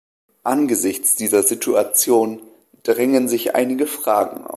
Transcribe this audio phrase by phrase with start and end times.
[0.43, 2.41] Angesichts dieser Situation
[2.81, 4.49] drängen sich einige Fragen auf.